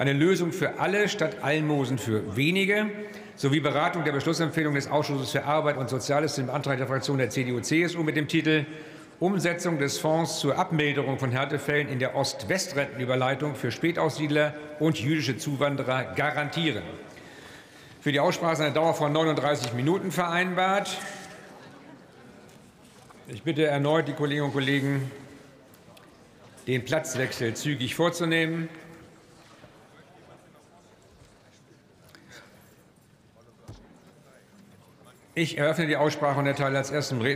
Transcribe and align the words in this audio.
eine 0.00 0.14
Lösung 0.14 0.50
für 0.50 0.78
alle 0.80 1.10
statt 1.10 1.36
Almosen 1.42 1.98
für 1.98 2.34
wenige 2.34 2.86
sowie 3.36 3.60
Beratung 3.60 4.02
der 4.02 4.12
Beschlussempfehlung 4.12 4.74
des 4.74 4.90
Ausschusses 4.90 5.32
für 5.32 5.44
Arbeit 5.44 5.76
und 5.76 5.90
Soziales 5.90 6.36
zum 6.36 6.48
Antrag 6.48 6.78
der 6.78 6.86
Fraktion 6.86 7.18
der 7.18 7.28
CDU-CSU 7.28 8.02
mit 8.02 8.16
dem 8.16 8.26
Titel 8.26 8.64
Umsetzung 9.18 9.78
des 9.78 9.98
Fonds 9.98 10.40
zur 10.40 10.56
Abmilderung 10.56 11.18
von 11.18 11.30
Härtefällen 11.30 11.86
in 11.90 11.98
der 11.98 12.16
Ost-West-Rentenüberleitung 12.16 13.54
für 13.54 13.70
Spätaussiedler 13.70 14.54
und 14.78 14.98
jüdische 14.98 15.36
Zuwanderer 15.36 16.14
garantieren. 16.16 16.82
Für 18.00 18.10
die 18.10 18.20
Aussprache 18.20 18.54
ist 18.54 18.60
eine 18.60 18.72
Dauer 18.72 18.94
von 18.94 19.12
39 19.12 19.74
Minuten 19.74 20.12
vereinbart. 20.12 20.96
Ich 23.28 23.42
bitte 23.42 23.66
erneut 23.66 24.08
die 24.08 24.14
Kolleginnen 24.14 24.46
und 24.46 24.54
Kollegen, 24.54 25.10
den 26.66 26.86
Platzwechsel 26.86 27.52
zügig 27.52 27.94
vorzunehmen. 27.94 28.70
Ich 35.34 35.58
eröffne 35.58 35.86
die 35.86 35.96
Aussprache 35.96 36.40
und 36.40 36.46
erteile 36.46 36.76
als 36.76 36.90
ersten 36.90 37.20
Redner 37.20 37.28